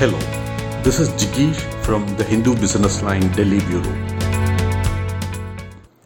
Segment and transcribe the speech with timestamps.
[0.00, 0.18] Hello,
[0.84, 3.96] this is Jigeesh from the Hindu Business Line Delhi Bureau.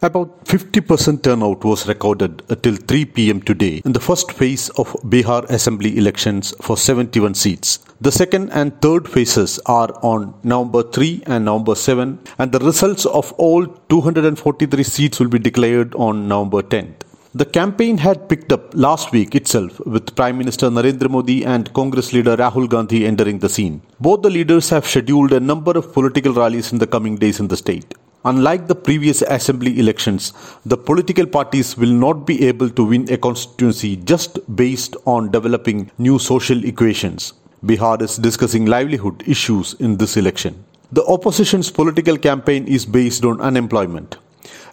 [0.01, 5.43] About 50% turnout was recorded till 3 pm today in the first phase of Bihar
[5.51, 7.85] Assembly elections for 71 seats.
[8.01, 13.05] The second and third phases are on November 3 and November 7, and the results
[13.05, 17.12] of all 243 seats will be declared on November 10th.
[17.35, 22.13] The campaign had picked up last week itself with Prime Minister Narendra Modi and Congress
[22.13, 23.81] leader Rahul Gandhi entering the scene.
[23.99, 27.47] Both the leaders have scheduled a number of political rallies in the coming days in
[27.47, 27.95] the state.
[28.23, 30.31] Unlike the previous assembly elections,
[30.63, 35.89] the political parties will not be able to win a constituency just based on developing
[35.97, 37.33] new social equations.
[37.65, 40.63] Bihar is discussing livelihood issues in this election.
[40.91, 44.17] The opposition's political campaign is based on unemployment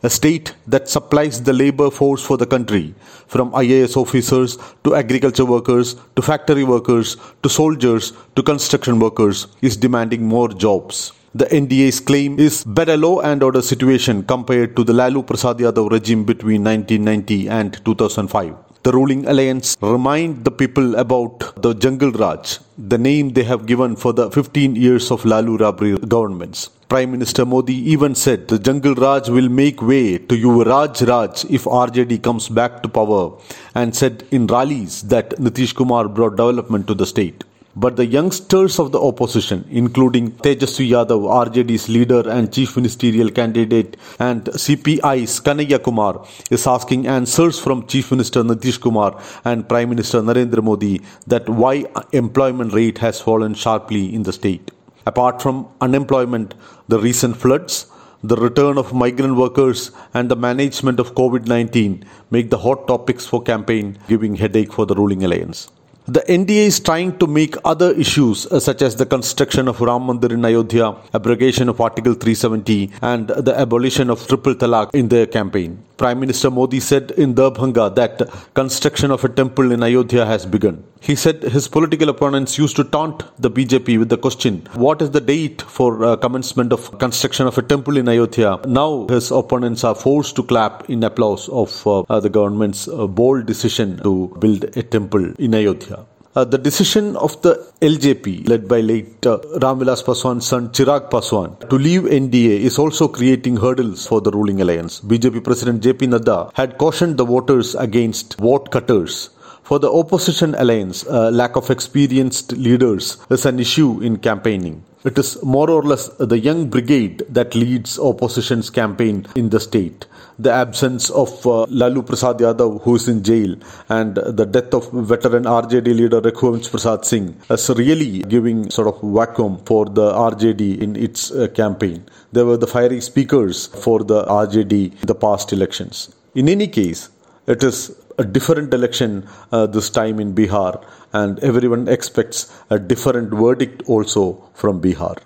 [0.02, 2.94] a state that supplies the labor force for the country,
[3.26, 9.76] from IAS officers to agriculture workers to factory workers to soldiers to construction workers, is
[9.76, 11.12] demanding more jobs.
[11.34, 15.90] The NDA's claim is better law and order situation compared to the Lalu Prasad Yadav
[15.90, 18.69] regime between 1990 and 2005.
[18.82, 23.94] The ruling alliance remind the people about the Jungle Raj, the name they have given
[23.94, 26.70] for the 15 years of Lalu Rabri governments.
[26.88, 31.64] Prime Minister Modi even said the Jungle Raj will make way to Yuvraj Raj if
[31.64, 33.36] RJD comes back to power
[33.74, 37.44] and said in rallies that Nitish Kumar brought development to the state.
[37.76, 43.96] But the youngsters of the opposition, including Tejashwi Yadav, RJD's leader and chief ministerial candidate,
[44.18, 50.20] and CPI's Kanhaiya Kumar, is asking answers from Chief Minister Nitish Kumar and Prime Minister
[50.20, 54.72] Narendra Modi that why employment rate has fallen sharply in the state.
[55.06, 56.54] Apart from unemployment,
[56.88, 57.86] the recent floods,
[58.24, 63.40] the return of migrant workers and the management of COVID-19 make the hot topics for
[63.40, 65.68] campaign giving headache for the ruling alliance.
[66.10, 70.08] The NDA is trying to make other issues uh, such as the construction of Ram
[70.08, 75.26] Mandir in Ayodhya, abrogation of Article 370 and the abolition of triple talaq in their
[75.28, 75.84] campaign.
[76.00, 78.22] Prime Minister Modi said in Darbhanga that
[78.54, 80.82] construction of a temple in Ayodhya has begun.
[81.02, 85.10] He said his political opponents used to taunt the BJP with the question, what is
[85.10, 88.60] the date for uh, commencement of construction of a temple in Ayodhya?
[88.66, 93.44] Now his opponents are forced to clap in applause of uh, the government's uh, bold
[93.44, 96.06] decision to build a temple in Ayodhya.
[96.36, 101.58] Uh, the decision of the LJP, led by late uh, Ramvilas Paswan's son Chirag Paswan,
[101.68, 105.00] to leave NDA is also creating hurdles for the ruling alliance.
[105.00, 109.30] BJP President JP Nadda had cautioned the voters against vote cutters.
[109.64, 114.84] For the opposition alliance, uh, lack of experienced leaders is an issue in campaigning.
[115.02, 120.04] It is more or less the young brigade that leads opposition's campaign in the state.
[120.38, 123.56] The absence of uh, Lalu Prasad Yadav, who is in jail,
[123.88, 129.00] and the death of veteran RJD leader Raghuvansh Prasad Singh is really giving sort of
[129.00, 132.04] vacuum for the RJD in its uh, campaign.
[132.32, 136.14] They were the fiery speakers for the RJD in the past elections.
[136.34, 137.08] In any case,
[137.46, 143.30] it is a different election uh, this time in Bihar, and everyone expects a different
[143.42, 145.16] verdict also from Bihar.